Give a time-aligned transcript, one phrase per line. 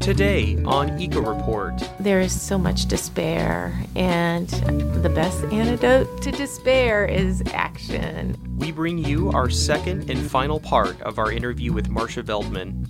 [0.00, 7.04] Today on Eco Report, there is so much despair, and the best antidote to despair
[7.04, 8.34] is action.
[8.56, 12.86] We bring you our second and final part of our interview with Marcia Veldman.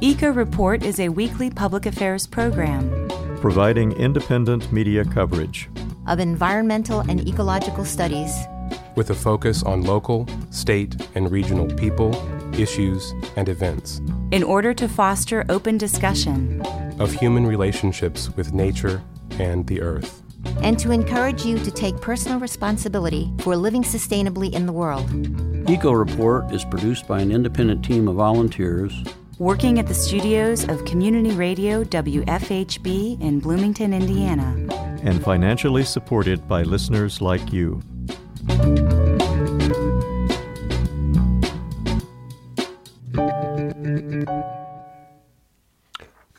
[0.00, 3.08] Eco Report is a weekly public affairs program
[3.38, 5.68] providing independent media coverage
[6.06, 8.32] of environmental and ecological studies
[8.96, 12.14] with a focus on local, state, and regional people,
[12.58, 14.00] issues, and events.
[14.32, 16.62] In order to foster open discussion
[16.98, 19.02] of human relationships with nature
[19.38, 20.22] and the earth.
[20.62, 25.08] And to encourage you to take personal responsibility for living sustainably in the world.
[25.70, 29.04] Eco Report is produced by an independent team of volunteers
[29.38, 34.54] working at the studios of Community Radio WFHB in Bloomington, Indiana.
[35.02, 37.82] And financially supported by listeners like you.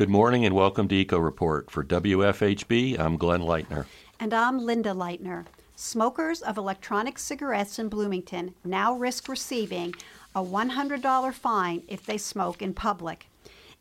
[0.04, 1.72] Good morning and welcome to Eco Report.
[1.72, 3.86] For WFHB, I'm Glenn Leitner.
[4.20, 5.46] And I'm Linda Leitner.
[5.78, 9.96] Smokers of electronic cigarettes in Bloomington now risk receiving
[10.36, 13.30] a $100 fine if they smoke in public.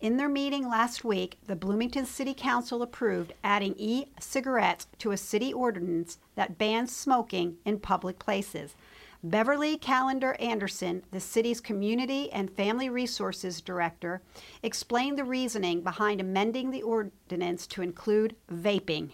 [0.01, 5.17] In their meeting last week, the Bloomington City Council approved adding e cigarettes to a
[5.17, 8.77] city ordinance that bans smoking in public places.
[9.25, 14.21] Beverly Calender Anderson, the city's Community and Family Resources Director,
[14.65, 19.11] explained the reasoning behind amending the ordinance to include vaping.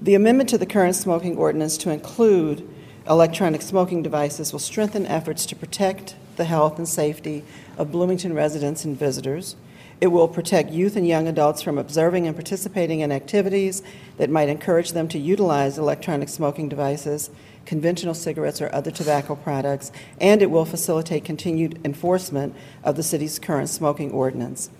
[0.00, 2.66] The amendment to the current smoking ordinance to include
[3.06, 7.44] electronic smoking devices will strengthen efforts to protect the health and safety
[7.76, 9.54] of Bloomington residents and visitors.
[10.00, 13.82] It will protect youth and young adults from observing and participating in activities
[14.16, 17.28] that might encourage them to utilize electronic smoking devices,
[17.66, 23.38] conventional cigarettes, or other tobacco products, and it will facilitate continued enforcement of the city's
[23.38, 24.70] current smoking ordinance.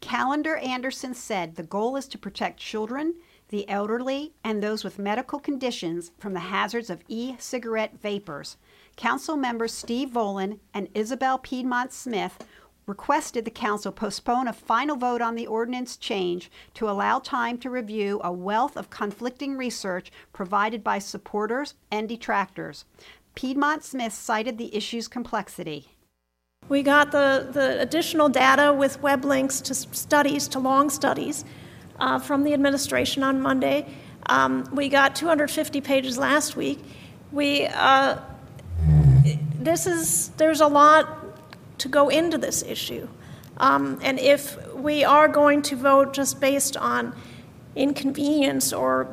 [0.00, 3.14] Calender Anderson said the goal is to protect children,
[3.50, 8.56] the elderly, and those with medical conditions from the hazards of e cigarette vapors.
[8.96, 12.38] Council members Steve Volan and Isabel Piedmont Smith
[12.86, 17.68] requested the council postpone a final vote on the ordinance change to allow time to
[17.68, 22.84] review a wealth of conflicting research provided by supporters and detractors.
[23.34, 25.88] Piedmont Smith cited the issue's complexity.
[26.68, 31.44] We got the, the additional data with web links to studies, to long studies,
[31.98, 33.86] uh, from the administration on Monday.
[34.26, 36.80] Um, we got 250 pages last week.
[37.30, 38.18] We uh,
[39.58, 41.25] this is there's a lot
[41.78, 43.08] to go into this issue,
[43.58, 47.14] um, and if we are going to vote just based on
[47.74, 49.08] inconvenience or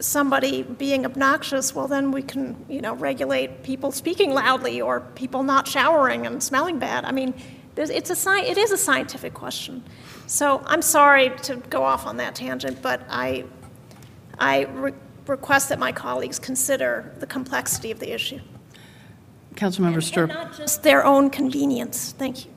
[0.00, 5.42] somebody being obnoxious, well, then we can, you know, regulate people speaking loudly or people
[5.42, 7.04] not showering and smelling bad.
[7.04, 7.34] I mean,
[7.76, 9.82] it's a sci- it is a scientific question.
[10.26, 13.44] So I'm sorry to go off on that tangent, but I,
[14.38, 14.92] I re-
[15.26, 18.40] request that my colleagues consider the complexity of the issue.
[19.58, 20.28] Councilmember Stirp.
[20.28, 22.14] Not just their own convenience.
[22.16, 22.52] Thank you.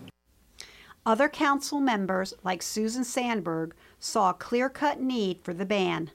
[1.04, 6.12] Other council members, like Susan Sandberg, saw a clear cut need for the ban.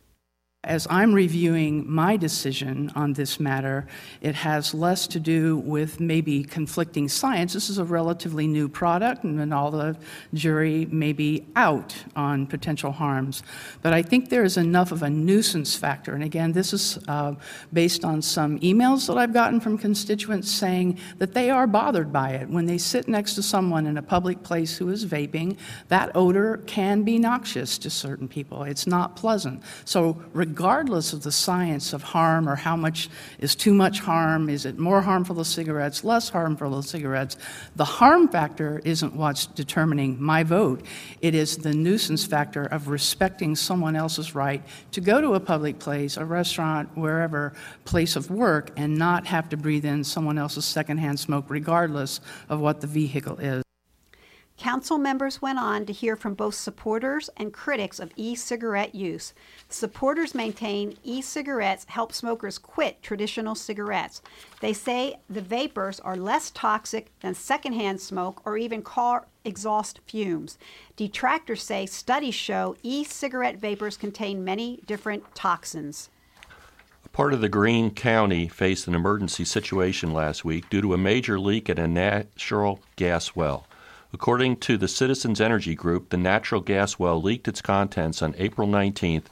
[0.67, 3.87] As I'm reviewing my decision on this matter,
[4.21, 7.53] it has less to do with maybe conflicting science.
[7.53, 9.97] This is a relatively new product, and all the
[10.35, 13.45] jury may be out on potential harms.
[13.81, 16.15] But I think there is enough of a nuisance factor.
[16.15, 17.35] And again, this is uh,
[17.73, 22.31] based on some emails that I've gotten from constituents saying that they are bothered by
[22.31, 22.49] it.
[22.49, 26.57] When they sit next to someone in a public place who is vaping, that odor
[26.67, 28.65] can be noxious to certain people.
[28.65, 29.63] It's not pleasant.
[29.85, 30.21] So,
[30.61, 33.09] of the science of harm or how much
[33.39, 37.37] is too much harm, is it more harmful to cigarettes, less harmful to cigarettes,
[37.77, 40.83] the harm factor isn't what's determining my vote.
[41.21, 44.63] It is the nuisance factor of respecting someone else's right
[44.93, 47.53] to go to a public place, a restaurant, wherever,
[47.85, 52.61] place of work, and not have to breathe in someone else's secondhand smoke, regardless of
[52.61, 53.66] what the vehicle is.
[54.57, 59.35] Council members went on to hear from both supporters and critics of e cigarette use.
[59.69, 64.23] Supporters maintain e cigarettes help smokers quit traditional cigarettes.
[64.61, 70.57] They say the vapors are less toxic than secondhand smoke or even car exhaust fumes.
[70.97, 76.09] Detractors say studies show e cigarette vapors contain many different toxins.
[77.05, 80.99] A part of the Greene County faced an emergency situation last week due to a
[80.99, 83.67] major leak at a natural gas well.
[84.13, 88.69] According to the Citizens Energy Group, the natural gas well leaked its contents on April
[88.69, 89.25] 19th,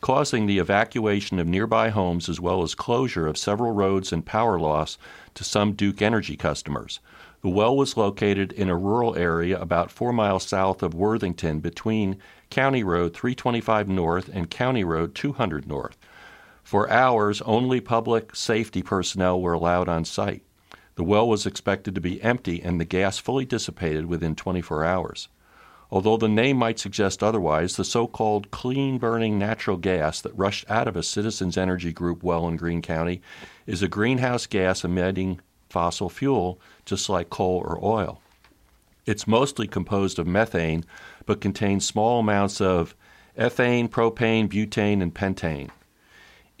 [0.00, 4.58] causing the evacuation of nearby homes as well as closure of several roads and power
[4.58, 4.98] loss
[5.34, 7.00] to some Duke Energy customers.
[7.42, 12.16] The well was located in a rural area about four miles south of Worthington between
[12.50, 15.98] County Road 325 North and County Road 200 North.
[16.62, 20.44] For hours, only public safety personnel were allowed on site.
[21.00, 25.28] The well was expected to be empty and the gas fully dissipated within 24 hours.
[25.90, 30.70] Although the name might suggest otherwise, the so called clean burning natural gas that rushed
[30.70, 33.22] out of a Citizens Energy Group well in Greene County
[33.66, 38.20] is a greenhouse gas emitting fossil fuel, just like coal or oil.
[39.06, 40.84] It's mostly composed of methane,
[41.24, 42.94] but contains small amounts of
[43.38, 45.70] ethane, propane, butane, and pentane.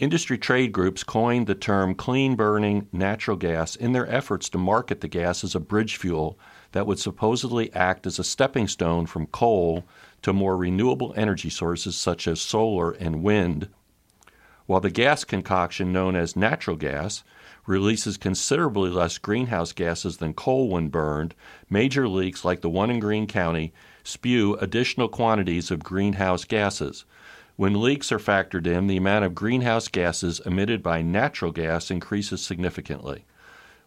[0.00, 5.02] Industry trade groups coined the term clean burning natural gas in their efforts to market
[5.02, 6.38] the gas as a bridge fuel
[6.72, 9.84] that would supposedly act as a stepping stone from coal
[10.22, 13.68] to more renewable energy sources such as solar and wind.
[14.64, 17.22] While the gas concoction known as natural gas
[17.66, 21.34] releases considerably less greenhouse gases than coal when burned,
[21.68, 27.04] major leaks like the one in Greene County spew additional quantities of greenhouse gases.
[27.56, 32.42] When leaks are factored in, the amount of greenhouse gases emitted by natural gas increases
[32.42, 33.24] significantly.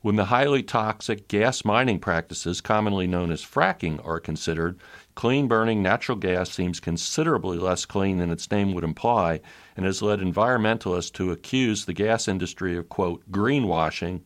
[0.01, 4.77] When the highly toxic gas mining practices, commonly known as fracking, are considered,
[5.15, 9.39] clean burning natural gas seems considerably less clean than its name would imply
[9.77, 14.21] and has led environmentalists to accuse the gas industry of, quote, greenwashing,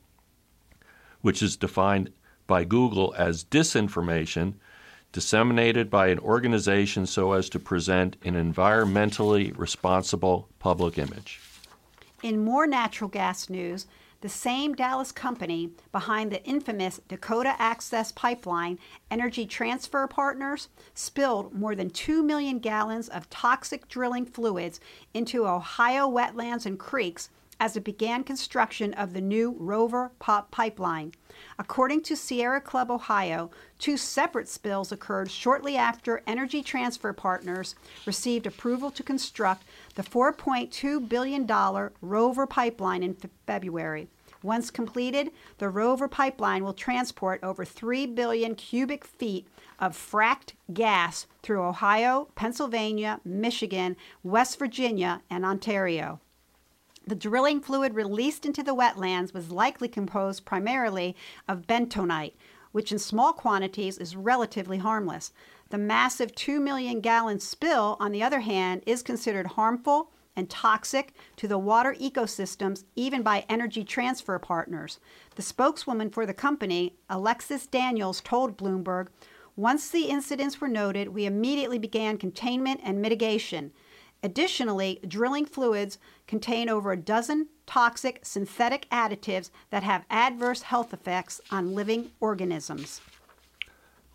[1.21, 2.11] which is defined
[2.47, 4.55] by Google as disinformation
[5.11, 11.39] disseminated by an organization so as to present an environmentally responsible public image.
[12.23, 13.87] In more natural gas news,
[14.21, 18.79] the same Dallas company behind the infamous Dakota Access Pipeline,
[19.11, 24.79] Energy Transfer Partners, spilled more than 2 million gallons of toxic drilling fluids
[25.13, 31.13] into Ohio wetlands and creeks as it began construction of the new Rover Pop pipeline.
[31.59, 37.75] According to Sierra Club Ohio, two separate spills occurred shortly after Energy Transfer Partners
[38.05, 39.63] received approval to construct
[39.95, 41.47] the $4.2 billion
[42.01, 44.07] Rover pipeline in February.
[44.43, 49.47] Once completed, the Rover pipeline will transport over 3 billion cubic feet
[49.79, 56.19] of fracked gas through Ohio, Pennsylvania, Michigan, West Virginia, and Ontario.
[57.07, 61.15] The drilling fluid released into the wetlands was likely composed primarily
[61.47, 62.33] of bentonite,
[62.73, 65.31] which in small quantities is relatively harmless.
[65.69, 71.13] The massive 2 million gallon spill, on the other hand, is considered harmful and toxic
[71.37, 74.99] to the water ecosystems, even by energy transfer partners.
[75.35, 79.07] The spokeswoman for the company, Alexis Daniels, told Bloomberg
[79.55, 83.71] Once the incidents were noted, we immediately began containment and mitigation.
[84.27, 85.97] Additionally, drilling fluids
[86.27, 92.99] contain over a dozen toxic synthetic additives that have adverse health effects on living organisms.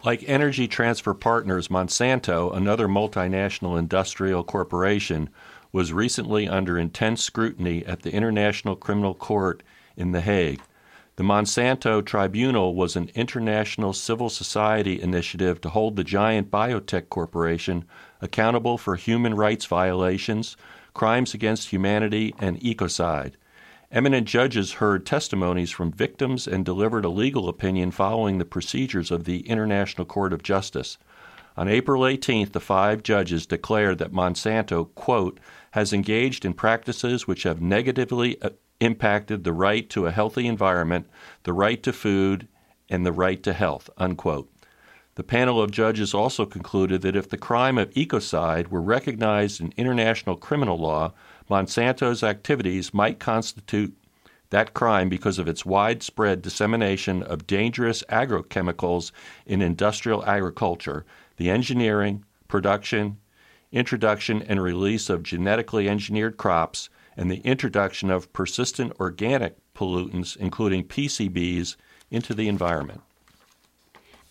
[0.05, 5.31] Like Energy Transfer Partners, Monsanto, another multinational industrial corporation,
[5.73, 9.62] was recently under intense scrutiny at the International Criminal Court
[9.97, 10.61] in The Hague.
[11.17, 17.87] The Monsanto Tribunal was an international civil society initiative to hold the giant biotech corporation
[18.22, 20.56] accountable for human rights violations,
[20.94, 23.34] crimes against humanity, and ecocide.
[23.90, 29.25] Eminent judges heard testimonies from victims and delivered a legal opinion following the procedures of
[29.25, 30.97] the International Court of Justice.
[31.58, 35.38] On April 18th, the five judges declared that Monsanto, quote,
[35.73, 41.06] has engaged in practices which have negatively uh, impacted the right to a healthy environment,
[41.42, 42.49] the right to food,
[42.88, 44.51] and the right to health, unquote.
[45.14, 49.75] The panel of judges also concluded that if the crime of ecocide were recognized in
[49.76, 51.12] international criminal law,
[51.50, 53.95] Monsanto's activities might constitute
[54.49, 59.12] that crime because of its widespread dissemination of dangerous agrochemicals
[59.45, 61.04] in industrial agriculture,
[61.37, 63.19] the engineering, production,
[63.71, 66.88] introduction, and release of genetically engineered crops,
[67.19, 71.76] and the introduction of persistent organic pollutants, including PCBs,
[72.11, 73.02] into the environment.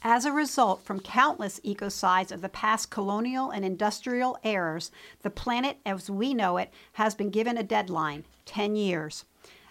[0.03, 4.89] As a result, from countless ecocides of the past colonial and industrial eras,
[5.21, 9.25] the planet as we know it has been given a deadline 10 years.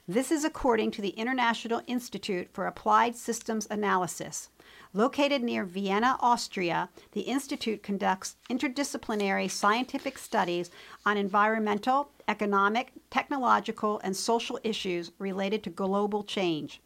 [0.06, 4.50] This is according to the International Institute for Applied Systems Analysis.
[4.94, 10.70] Located near Vienna, Austria, the Institute conducts interdisciplinary scientific studies
[11.04, 16.80] on environmental, economic, technological, and social issues related to global change.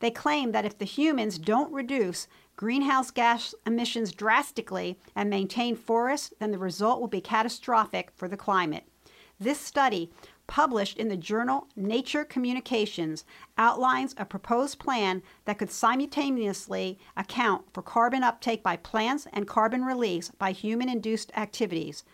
[0.00, 6.32] They claim that if the humans don't reduce greenhouse gas emissions drastically and maintain forests,
[6.38, 8.84] then the result will be catastrophic for the climate.
[9.40, 10.10] This study,
[10.46, 13.24] published in the journal Nature Communications,
[13.58, 19.84] outlines a proposed plan that could simultaneously account for carbon uptake by plants and carbon
[19.84, 22.04] release by human induced activities.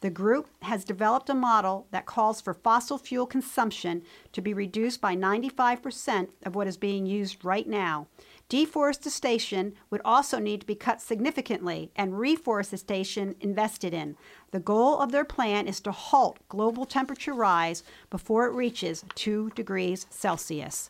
[0.00, 5.00] The group has developed a model that calls for fossil fuel consumption to be reduced
[5.00, 8.08] by 95% of what is being used right now.
[8.54, 14.16] Deforestation would also need to be cut significantly and reforestation invested in.
[14.52, 19.50] The goal of their plan is to halt global temperature rise before it reaches 2
[19.56, 20.88] degrees Celsius.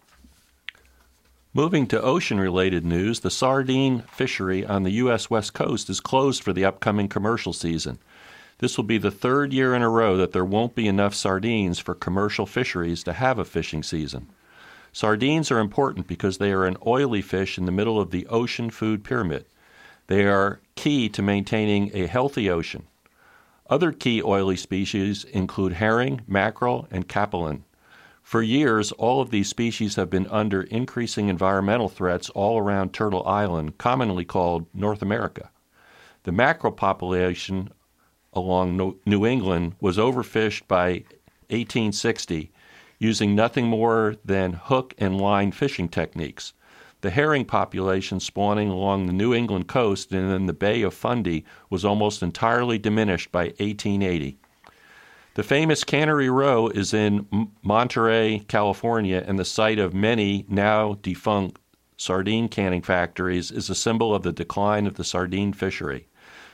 [1.54, 5.30] Moving to ocean related news, the sardine fishery on the U.S.
[5.30, 7.98] West Coast is closed for the upcoming commercial season.
[8.58, 11.78] This will be the third year in a row that there won't be enough sardines
[11.78, 14.28] for commercial fisheries to have a fishing season.
[14.94, 18.70] Sardines are important because they are an oily fish in the middle of the ocean
[18.70, 19.44] food pyramid.
[20.06, 22.84] They are key to maintaining a healthy ocean.
[23.68, 27.62] Other key oily species include herring, mackerel, and capelin.
[28.22, 33.26] For years, all of these species have been under increasing environmental threats all around Turtle
[33.26, 35.50] Island, commonly called North America.
[36.22, 37.70] The mackerel population
[38.32, 41.02] along New England was overfished by
[41.50, 42.52] 1860
[42.98, 46.52] using nothing more than hook and line fishing techniques.
[47.00, 51.44] The herring population spawning along the New England coast and in the Bay of Fundy
[51.68, 54.38] was almost entirely diminished by 1880.
[55.34, 57.26] The famous Cannery Row is in
[57.62, 61.60] Monterey, California, and the site of many now defunct
[61.96, 66.06] sardine canning factories is a symbol of the decline of the sardine fishery.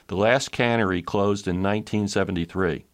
[0.08, 2.86] The last cannery closed in 1973.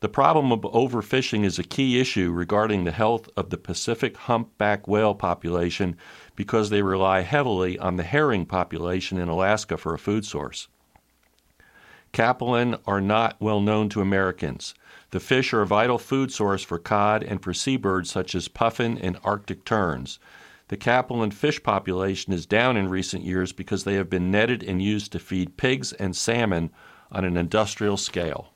[0.00, 4.86] The problem of overfishing is a key issue regarding the health of the Pacific humpback
[4.86, 5.96] whale population
[6.36, 10.68] because they rely heavily on the herring population in Alaska for a food source.
[12.12, 14.72] Capelin are not well known to Americans.
[15.10, 18.98] The fish are a vital food source for cod and for seabirds such as puffin
[18.98, 20.20] and Arctic terns.
[20.68, 24.80] The capelin fish population is down in recent years because they have been netted and
[24.80, 26.70] used to feed pigs and salmon
[27.10, 28.52] on an industrial scale.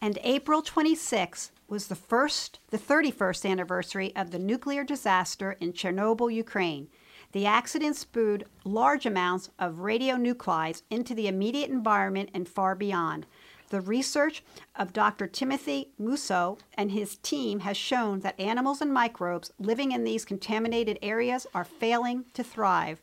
[0.00, 6.32] And April 26 was the first the 31st anniversary of the nuclear disaster in Chernobyl,
[6.32, 6.88] Ukraine.
[7.32, 13.26] The accident spewed large amounts of radionuclides into the immediate environment and far beyond.
[13.68, 14.44] The research
[14.76, 15.26] of Dr.
[15.26, 21.00] Timothy Mousseau and his team has shown that animals and microbes living in these contaminated
[21.02, 23.02] areas are failing to thrive.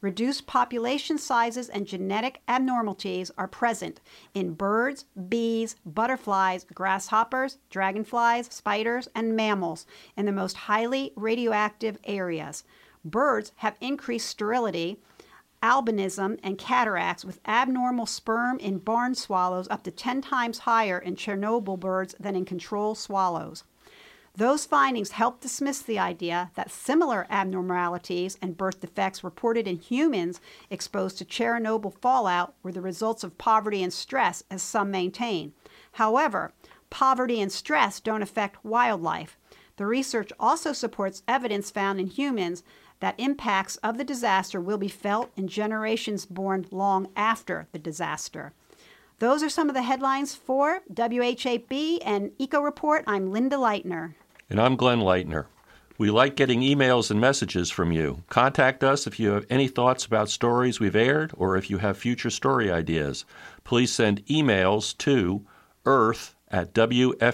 [0.00, 4.00] Reduced population sizes and genetic abnormalities are present
[4.32, 12.64] in birds, bees, butterflies, grasshoppers, dragonflies, spiders, and mammals in the most highly radioactive areas.
[13.04, 15.02] Birds have increased sterility
[15.62, 21.14] albinism, and cataracts with abnormal sperm in barn swallows up to 10 times higher in
[21.14, 23.64] Chernobyl birds than in control swallows.
[24.40, 30.40] Those findings help dismiss the idea that similar abnormalities and birth defects reported in humans
[30.70, 35.52] exposed to Chernobyl fallout were the results of poverty and stress, as some maintain.
[35.92, 36.54] However,
[36.88, 39.36] poverty and stress don't affect wildlife.
[39.76, 42.62] The research also supports evidence found in humans
[43.00, 48.54] that impacts of the disaster will be felt in generations born long after the disaster.
[49.18, 53.04] Those are some of the headlines for WFHB and Eco Report.
[53.06, 54.14] I'm Linda Leitner.
[54.50, 55.46] And I'm Glenn Leitner.
[55.96, 58.24] We like getting emails and messages from you.
[58.28, 61.96] Contact us if you have any thoughts about stories we've aired or if you have
[61.96, 63.24] future story ideas.
[63.62, 65.46] Please send emails to
[65.86, 67.30] earth at wfhb.org.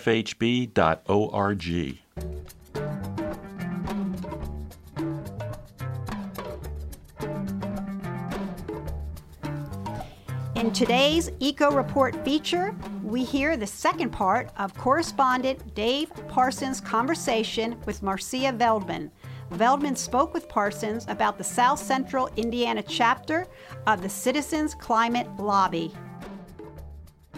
[10.67, 17.81] In today's Eco Report feature, we hear the second part of correspondent Dave Parsons' conversation
[17.87, 19.13] with Marcia Veldman.
[19.53, 23.47] Veldman spoke with Parsons about the South Central Indiana chapter
[23.87, 25.95] of the Citizens Climate Lobby.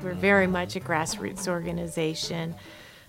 [0.03, 2.55] We're very much a grassroots organization,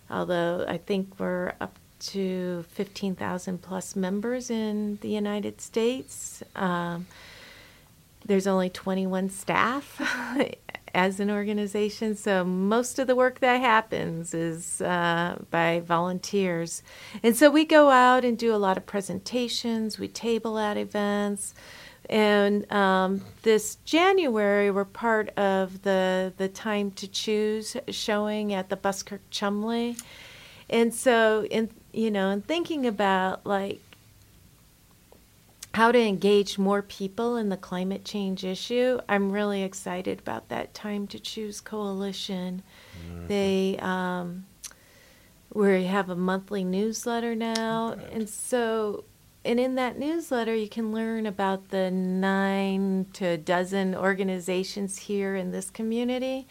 [0.10, 6.44] although I think we're up to 15,000 plus members in the United States.
[6.58, 7.08] Um,
[8.30, 10.00] there's only 21 staff
[10.94, 16.84] as an organization, so most of the work that happens is uh, by volunteers.
[17.24, 21.56] And so we go out and do a lot of presentations, we table at events.
[22.08, 28.76] And um, this January, we're part of the the Time to Choose showing at the
[28.76, 29.96] Buskirk Chumley,
[30.70, 33.80] and so in you know, in thinking about like
[35.76, 39.00] how to engage more people in the climate change issue.
[39.08, 42.64] I'm really excited about that Time to Choose coalition.
[43.08, 43.28] Mm-hmm.
[43.28, 44.46] They um,
[45.54, 47.96] We have a monthly newsletter now.
[48.12, 49.06] And so,
[49.46, 55.36] and in that newsletter, you can learn about the nine to a dozen organizations here
[55.36, 56.48] in this community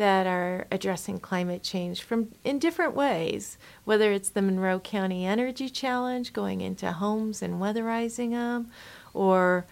[0.00, 5.68] that are addressing climate change from in different ways whether it's the Monroe County Energy
[5.68, 8.70] Challenge going into homes and weatherizing them
[9.12, 9.66] or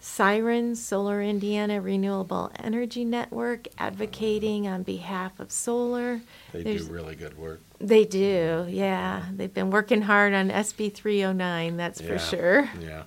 [0.00, 6.22] Sirens Solar Indiana Renewable Energy Network advocating on behalf of solar
[6.54, 7.60] they There's- do really good work.
[7.78, 9.26] they do, yeah.
[9.30, 12.70] They've been working hard on SB 309, that's for Yeah, sure.
[12.80, 13.02] Yeah.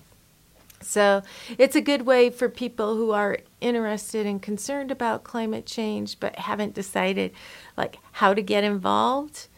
[0.80, 1.22] So
[1.58, 6.38] it's a good way for people who are interested and concerned about climate change but
[6.38, 7.32] haven't decided
[7.76, 9.48] like how to get involved.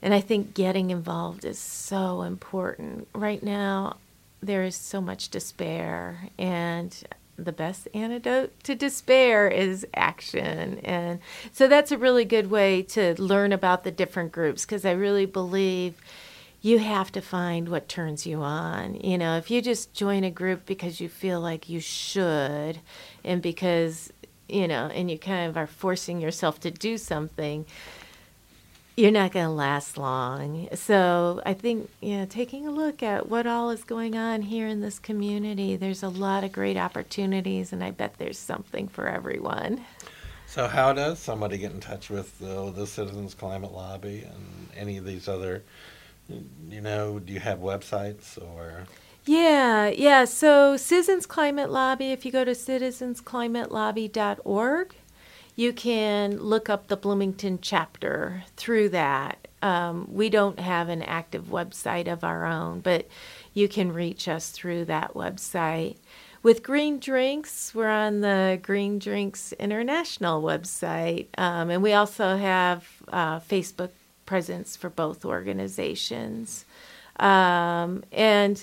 [0.00, 3.08] And I think getting involved is so important.
[3.14, 3.96] Right now
[4.40, 6.94] there is so much despair and
[7.38, 10.80] the best antidote to despair is action.
[10.80, 11.20] And
[11.52, 15.26] so that's a really good way to learn about the different groups because I really
[15.26, 15.94] believe
[16.60, 18.94] you have to find what turns you on.
[18.96, 22.80] You know, if you just join a group because you feel like you should
[23.24, 24.12] and because,
[24.48, 27.64] you know, and you kind of are forcing yourself to do something,
[28.96, 30.68] you're not going to last long.
[30.74, 34.66] So I think, you know, taking a look at what all is going on here
[34.66, 39.08] in this community, there's a lot of great opportunities, and I bet there's something for
[39.08, 39.84] everyone.
[40.46, 44.96] So, how does somebody get in touch with uh, the Citizens Climate Lobby and any
[44.96, 45.62] of these other?
[46.28, 48.84] You know, do you have websites or?
[49.24, 50.24] Yeah, yeah.
[50.24, 54.94] So Citizens Climate Lobby, if you go to citizensclimatelobby.org,
[55.56, 59.48] you can look up the Bloomington chapter through that.
[59.60, 63.08] Um, we don't have an active website of our own, but
[63.54, 65.96] you can reach us through that website.
[66.44, 72.86] With Green Drinks, we're on the Green Drinks International website, um, and we also have
[73.08, 73.90] uh, Facebook
[74.28, 76.66] presence for both organizations.
[77.18, 78.62] Um, and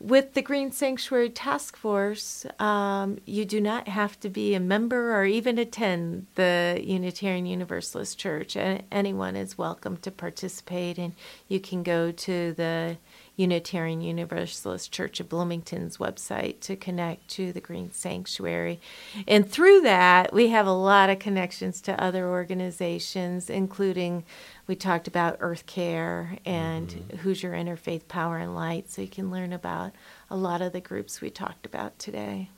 [0.00, 5.14] with the Green Sanctuary Task Force, um, you do not have to be a member
[5.14, 8.56] or even attend the Unitarian Universalist Church.
[8.90, 11.12] Anyone is welcome to participate, and
[11.46, 12.96] you can go to the
[13.36, 18.80] Unitarian Universalist Church of Bloomington's website to connect to the Green Sanctuary.
[19.28, 24.24] And through that, we have a lot of connections to other organizations, including
[24.72, 29.52] we talked about Earth Care and Hoosier Interfaith Power and Light, so you can learn
[29.52, 29.92] about
[30.30, 32.48] a lot of the groups we talked about today.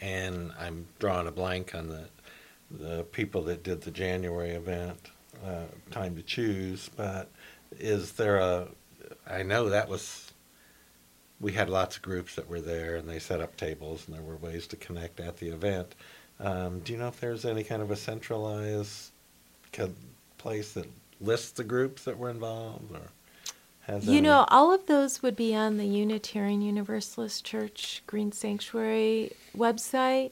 [0.00, 2.04] And I'm drawing a blank on the
[2.70, 5.10] the people that did the January event,
[5.44, 6.90] uh, Time to Choose.
[6.96, 7.28] But
[7.72, 8.68] is there a?
[9.28, 10.30] I know that was.
[11.40, 14.22] We had lots of groups that were there, and they set up tables, and there
[14.22, 15.96] were ways to connect at the event.
[16.38, 19.10] Um, do you know if there's any kind of a centralized
[20.38, 20.86] place that
[21.20, 23.10] lists the groups that were involved, or
[23.82, 24.20] has You any?
[24.22, 30.30] know, all of those would be on the Unitarian Universalist Church Green Sanctuary website.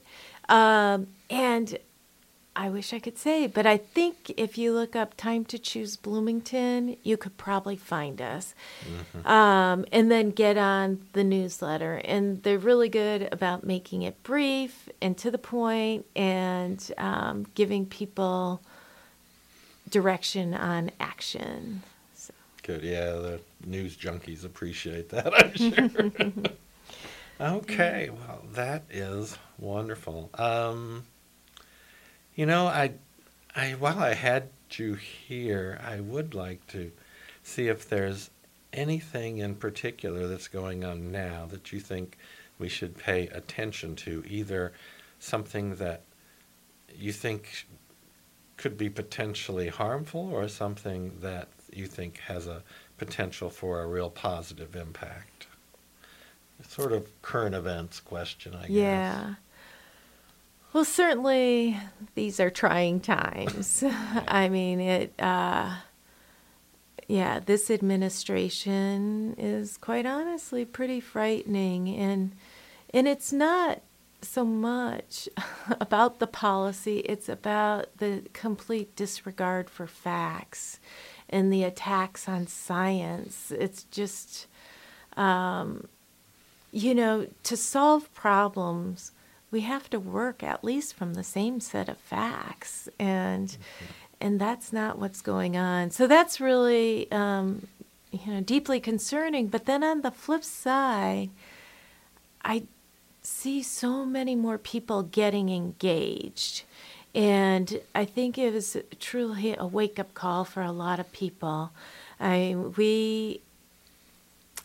[0.49, 1.79] Um, and
[2.55, 5.96] I wish I could say, but I think if you look up Time to Choose
[5.96, 8.55] Bloomington, you could probably find us.
[9.27, 12.01] Um, and then get on the newsletter.
[12.05, 17.85] And they're really good about making it brief and to the point and um, giving
[17.85, 18.62] people
[19.90, 21.83] direction on action.
[22.14, 22.33] So.
[22.62, 26.33] Good, yeah, the news junkies appreciate that, I'm sure.
[27.59, 30.31] okay, well, that is wonderful.
[30.35, 31.05] Um,
[32.35, 32.92] you know, I,
[33.55, 36.90] I while I had you here, I would like to
[37.42, 38.31] see if there's
[38.72, 42.18] anything in particular that's going on now that you think
[42.59, 44.72] we should pay attention to, either
[45.18, 46.03] something that
[46.94, 47.66] you think
[48.57, 52.62] could be potentially harmful or something that you think has a
[52.99, 55.47] potential for a real positive impact?
[56.69, 58.71] Sort of current events question, I guess.
[58.71, 59.35] Yeah.
[60.73, 61.79] Well, certainly
[62.14, 63.85] these are trying times.
[64.29, 65.77] I mean, it, uh,
[67.09, 71.88] yeah, this administration is quite honestly pretty frightening.
[71.88, 72.33] And,
[72.92, 73.81] and it's not
[74.23, 75.29] so much
[75.81, 80.79] about the policy, it's about the complete disregard for facts
[81.29, 83.51] and the attacks on science.
[83.51, 84.47] It's just,
[85.17, 85.89] um,
[86.73, 89.13] you know, to solve problems,
[89.51, 93.57] we have to work at least from the same set of facts, and
[94.21, 95.91] and that's not what's going on.
[95.91, 97.69] So that's really, um,
[98.11, 99.47] you know, deeply concerning.
[99.49, 101.31] But then on the flip side,
[102.45, 102.65] I
[103.27, 106.65] see so many more people getting engaged
[107.15, 111.71] And I think it was truly a wake up call for a lot of people.
[112.21, 113.41] I, we,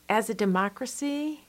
[0.10, 1.46] as a democracy,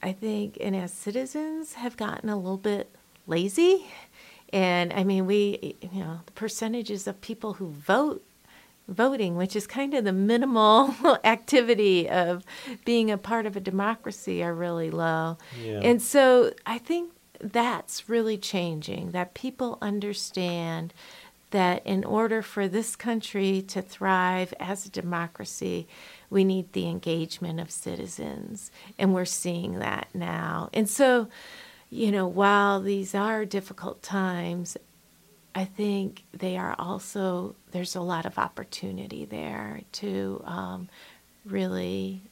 [0.00, 2.88] I think, and as citizens, have gotten a little bit
[3.26, 3.86] lazy.
[4.52, 8.22] And I mean, we, you know, the percentages of people who vote
[8.88, 12.44] voting, which is kind of the minimal activity of
[12.84, 15.38] being a part of a democracy, are really low.
[15.62, 15.80] Yeah.
[15.82, 20.92] And so I think that's really changing, that people understand
[21.50, 25.86] that in order for this country to thrive as a democracy,
[26.28, 28.70] we need the engagement of citizens.
[28.98, 30.68] And we're seeing that now.
[30.74, 31.28] And so,
[31.90, 34.76] you know, while these are difficult times,
[35.54, 40.88] I think they are also, there's a lot of opportunity there to um,
[41.44, 42.22] really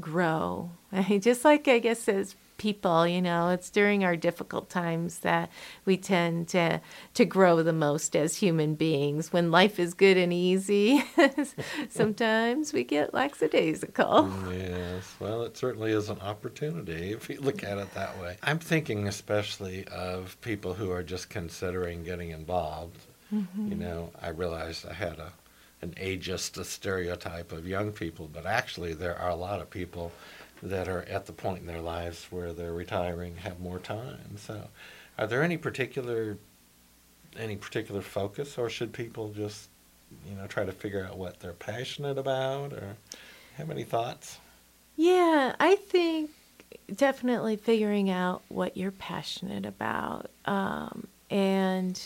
[0.00, 0.70] grow.
[1.20, 5.50] Just like I guess as people, you know, it's during our difficult times that
[5.84, 6.80] we tend to
[7.14, 9.32] to grow the most as human beings.
[9.32, 11.02] When life is good and easy,
[11.88, 14.32] sometimes we get lackadaisical.
[14.52, 18.36] Yes, well, it certainly is an opportunity if you look at it that way.
[18.42, 22.98] I'm thinking especially of people who are just considering getting involved.
[23.32, 23.68] Mm-hmm.
[23.68, 25.32] You know, I realized I had a
[25.84, 30.10] an ageist a stereotype of young people, but actually there are a lot of people
[30.64, 34.36] that are at the point in their lives where they're retiring, have more time.
[34.38, 34.68] So,
[35.18, 36.38] are there any particular
[37.36, 39.68] any particular focus, or should people just
[40.28, 42.96] you know try to figure out what they're passionate about, or
[43.56, 44.38] have any thoughts?
[44.96, 46.30] Yeah, I think
[46.94, 52.00] definitely figuring out what you're passionate about, um, and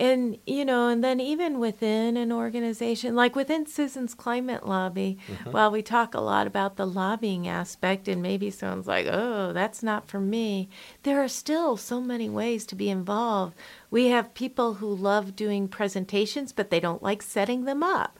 [0.00, 5.52] and you know and then even within an organization like within citizens climate lobby mm-hmm.
[5.52, 9.82] while we talk a lot about the lobbying aspect and maybe someone's like oh that's
[9.82, 10.68] not for me
[11.02, 13.54] there are still so many ways to be involved.
[13.90, 18.18] We have people who love doing presentations but they don't like setting them up.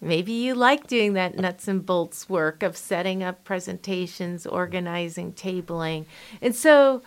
[0.00, 6.06] Maybe you like doing that nuts and bolts work of setting up presentations organizing tabling.
[6.42, 7.02] And so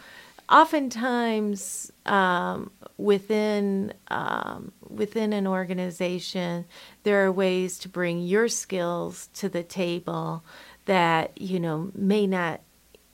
[0.50, 6.66] oftentimes um, within um, within an organization,
[7.04, 10.44] there are ways to bring your skills to the table
[10.86, 12.62] that you know may not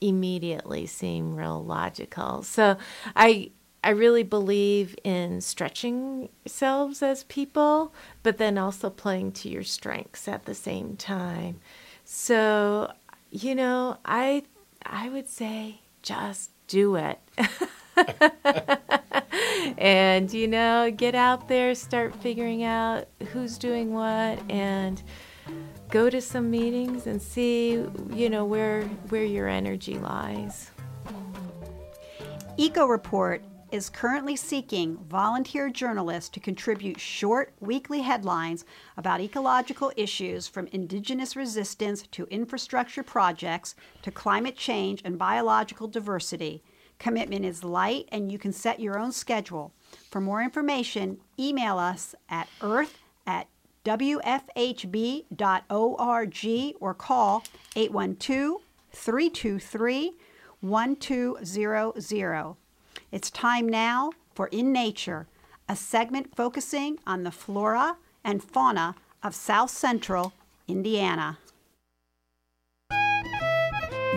[0.00, 2.42] immediately seem real logical.
[2.42, 2.76] So
[3.14, 3.50] I
[3.82, 7.92] I really believe in stretching selves as people,
[8.22, 11.60] but then also playing to your strengths at the same time.
[12.04, 12.92] So,
[13.30, 14.44] you know, I
[14.84, 17.18] I would say just do it.
[19.78, 25.02] and you know, get out there, start figuring out who's doing what and
[25.90, 30.70] go to some meetings and see, you know, where where your energy lies.
[32.56, 33.42] Eco Report
[33.74, 38.64] is currently seeking volunteer journalists to contribute short weekly headlines
[38.96, 46.62] about ecological issues from indigenous resistance to infrastructure projects to climate change and biological diversity.
[47.04, 49.74] Commitment is light and you can set your own schedule.
[50.10, 53.46] For more information, email us at earth at
[53.84, 55.26] wfhb.org
[56.80, 57.44] or call
[57.76, 58.62] 812
[58.92, 60.12] 323
[60.62, 62.56] 1200.
[63.12, 65.26] It's time now for In Nature,
[65.68, 70.32] a segment focusing on the flora and fauna of South Central
[70.66, 71.36] Indiana.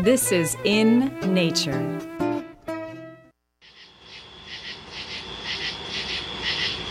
[0.03, 2.16] This is In Nature.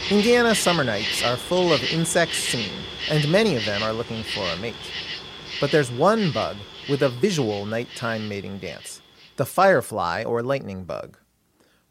[0.09, 2.71] Indiana summer nights are full of insects singing,
[3.11, 4.77] and many of them are looking for a mate.
[5.61, 6.57] But there's one bug
[6.89, 9.03] with a visual nighttime mating dance
[9.35, 11.19] the firefly or lightning bug.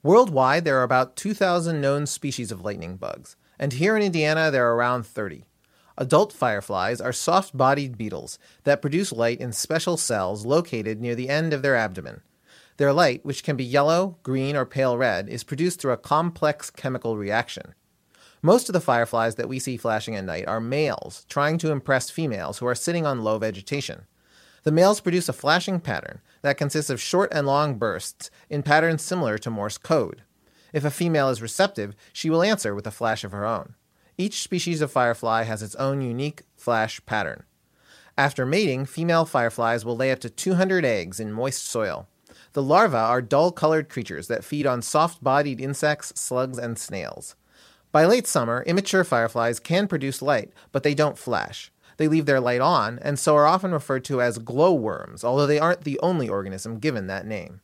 [0.02, 4.66] Worldwide, there are about 2,000 known species of lightning bugs, and here in Indiana, there
[4.66, 5.44] are around 30.
[5.98, 11.28] Adult fireflies are soft bodied beetles that produce light in special cells located near the
[11.28, 12.22] end of their abdomen.
[12.78, 16.70] Their light, which can be yellow, green, or pale red, is produced through a complex
[16.70, 17.76] chemical reaction.
[18.46, 22.12] Most of the fireflies that we see flashing at night are males trying to impress
[22.12, 24.06] females who are sitting on low vegetation.
[24.62, 29.02] The males produce a flashing pattern that consists of short and long bursts in patterns
[29.02, 30.22] similar to Morse code.
[30.74, 33.74] If a female is receptive, she will answer with a flash of her own.
[34.16, 37.46] Each species of firefly has its own unique flash pattern.
[38.16, 42.08] After mating, female fireflies will lay up to 200 eggs in moist soil.
[42.54, 47.36] The larvae are dull colored creatures that feed on soft bodied insects, slugs, and snails.
[47.96, 51.72] By late summer, immature fireflies can produce light, but they don't flash.
[51.96, 55.60] They leave their light on, and so are often referred to as glowworms, although they
[55.60, 57.62] aren't the only organism given that name.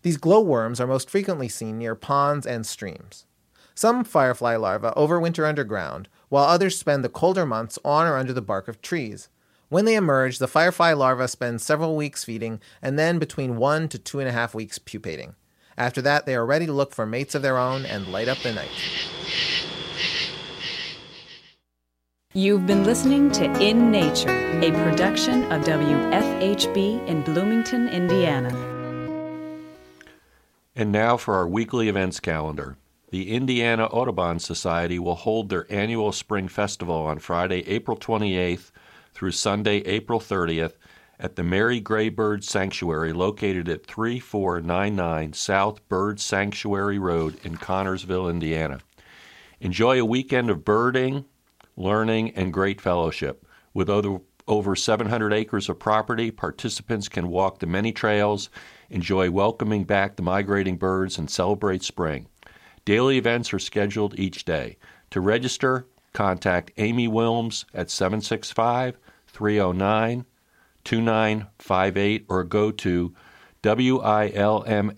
[0.00, 3.26] These glowworms are most frequently seen near ponds and streams.
[3.74, 8.40] Some firefly larvae overwinter underground, while others spend the colder months on or under the
[8.40, 9.28] bark of trees.
[9.68, 13.98] When they emerge, the firefly larvae spend several weeks feeding and then between one to
[13.98, 15.34] two and a half weeks pupating.
[15.76, 18.38] After that, they are ready to look for mates of their own and light up
[18.38, 18.70] the night.
[22.36, 28.50] You've been listening to In Nature, a production of WFHB in Bloomington, Indiana.
[30.74, 32.76] And now for our weekly events calendar.
[33.10, 38.72] The Indiana Audubon Society will hold their annual spring festival on Friday, April 28th
[39.12, 40.72] through Sunday, April 30th
[41.20, 48.28] at the Mary Gray Bird Sanctuary located at 3499 South Bird Sanctuary Road in Connersville,
[48.28, 48.80] Indiana.
[49.60, 51.26] Enjoy a weekend of birding,
[51.76, 53.46] learning, and great fellowship.
[53.72, 58.50] With over, over 700 acres of property, participants can walk the many trails,
[58.90, 62.28] enjoy welcoming back the migrating birds, and celebrate spring.
[62.84, 64.76] Daily events are scheduled each day.
[65.10, 70.26] To register, contact Amy Wilms at 765 309
[70.84, 73.14] 2958 or go to
[73.62, 74.92] WILMSAB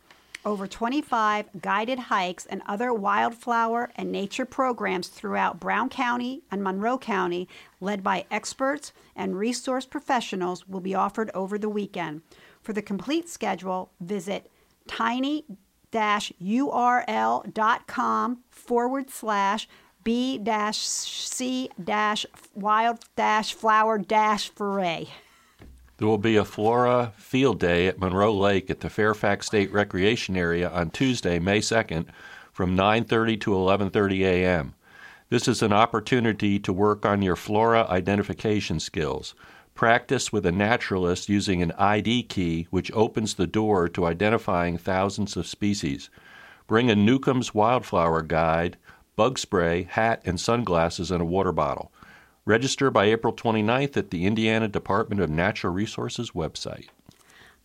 [0.44, 6.99] Over 25 guided hikes and other wildflower and nature programs throughout Brown County and Monroe
[6.99, 7.49] County,
[7.81, 12.22] led by experts and resource professionals, will be offered over the weekend.
[12.61, 14.51] For the complete schedule, visit
[14.88, 15.44] tiny
[15.92, 17.49] url.com
[18.51, 19.68] forward slash
[20.05, 25.07] b dash c dash wild dash flower dash foray.
[25.99, 30.37] There will be a Flora Field Day at Monroe Lake at the Fairfax State Recreation
[30.37, 32.07] Area on Tuesday, May 2nd
[32.53, 34.75] from 9:30 to 11:30 a.m.
[35.29, 39.35] This is an opportunity to work on your flora identification skills.
[39.77, 45.37] Practice with a naturalist using an ID key which opens the door to identifying thousands
[45.37, 46.09] of species.
[46.67, 48.79] Bring a Newcomb's Wildflower Guide,
[49.17, 51.93] bug spray, hat, and sunglasses and a water bottle.
[52.47, 56.87] Register by April 29th at the Indiana Department of Natural Resources website.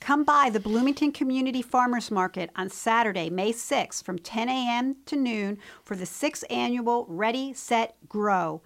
[0.01, 4.97] Come by the Bloomington Community Farmers Market on Saturday, May 6th from 10 a.m.
[5.05, 8.61] to noon for the sixth annual Ready, Set, Grow.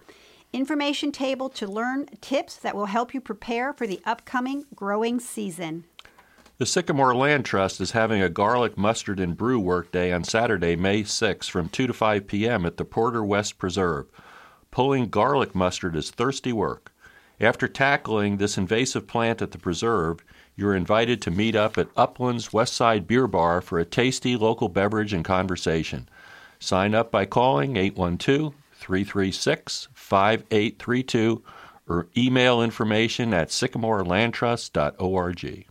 [0.56, 5.84] Information table to learn tips that will help you prepare for the upcoming growing season.
[6.56, 10.74] The Sycamore Land Trust is having a garlic, mustard, and brew work day on Saturday,
[10.74, 12.64] May 6 from 2 to 5 p.m.
[12.64, 14.06] at the Porter West Preserve.
[14.70, 16.90] Pulling garlic mustard is thirsty work.
[17.38, 20.24] After tackling this invasive plant at the preserve,
[20.56, 25.12] you're invited to meet up at Upland's Westside Beer Bar for a tasty local beverage
[25.12, 26.08] and conversation.
[26.58, 28.54] Sign up by calling 812
[28.86, 31.42] 336 5832
[31.88, 35.66] or email information at sycamorelandtrust.org.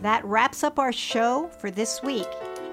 [0.00, 2.26] That wraps up our show for this week.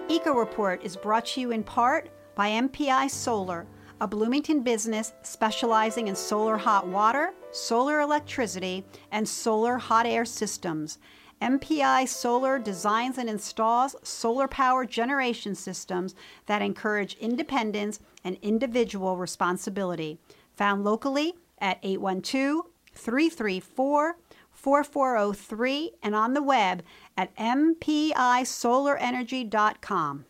[0.08, 3.68] Eco Report is brought to you in part by MPI Solar,
[4.02, 11.00] a Bloomington business specializing in solar hot water, solar electricity, and solar hot air systems.
[11.42, 16.14] MPI Solar designs and installs solar power generation systems
[16.48, 20.20] that encourage independence and individual responsibility.
[20.58, 24.18] Found locally at 812 334
[24.52, 26.84] 4403 and on the web
[27.16, 30.26] at mpisolarenergy.com.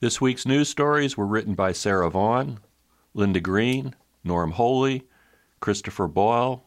[0.00, 2.60] This week's news stories were written by Sarah Vaughan,
[3.14, 3.94] Linda Greene,
[4.24, 5.06] Norm Holy,
[5.60, 6.62] Christopher Boyll,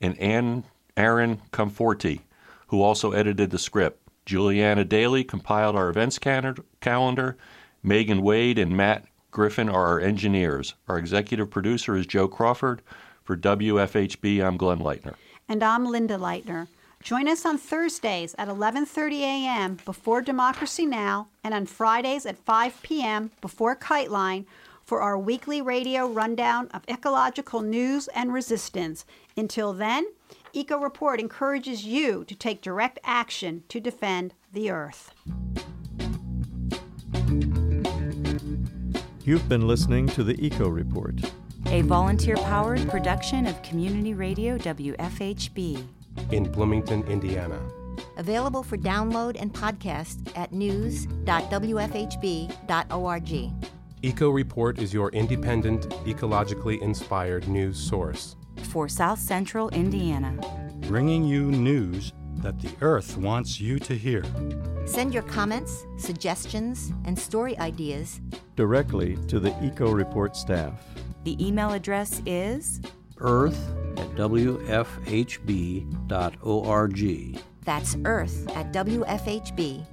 [0.00, 0.64] and Ann
[0.96, 2.20] Aaron Comforty,
[2.68, 4.00] who also edited the script.
[4.24, 7.36] Julianna Dailey compiled our events calendar.
[7.82, 10.74] Megan Wade and Matt Griffin are our engineers.
[10.88, 12.82] Our executive producer is Joe Crawford.
[13.24, 15.14] For WFHB, I'm Glenn Leitner.
[15.48, 16.66] And I'm Linda Leitner.
[17.02, 19.78] Join us on Thursdays at 11:30 a.m.
[19.84, 23.30] before Democracy Now and on Fridays at 5 p.m.
[23.40, 24.44] before Kiteline
[24.92, 29.06] for our weekly radio rundown of ecological news and resistance.
[29.38, 30.04] Until then,
[30.52, 35.14] Eco Report encourages you to take direct action to defend the earth.
[39.24, 41.18] You've been listening to the Eco Report,
[41.68, 45.86] a volunteer powered production of Community Radio WFHB
[46.32, 47.58] in Bloomington, Indiana.
[48.18, 51.32] Available for download and podcast at news.wfhb.org.
[54.04, 58.34] Eco Report is your independent, ecologically inspired news source.
[58.64, 60.36] For South Central Indiana.
[60.88, 64.24] Bringing you news that the Earth wants you to hear.
[64.86, 68.20] Send your comments, suggestions, and story ideas
[68.56, 70.82] directly to the Eco Report staff.
[71.22, 72.80] The email address is
[73.18, 74.58] earth at wfhb.org.
[77.64, 79.92] That's earth at wfhb.org.